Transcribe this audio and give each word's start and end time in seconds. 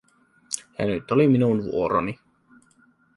Ja 0.79 0.85
nyt 0.85 1.11
oli 1.11 1.27
minun 1.27 1.63
vuoroni. 1.63 2.19